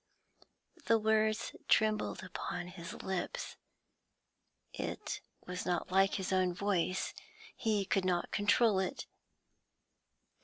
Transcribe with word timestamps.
The 0.85 0.97
words 0.97 1.55
trembled 1.67 2.23
upon 2.23 2.69
his 2.69 3.03
lips; 3.03 3.55
it 4.73 5.21
was 5.45 5.63
not 5.63 5.91
like 5.91 6.15
his 6.15 6.33
own 6.33 6.55
voice, 6.55 7.13
he 7.55 7.85
could 7.85 8.03
not 8.03 8.31
control 8.31 8.79
it. 8.79 9.05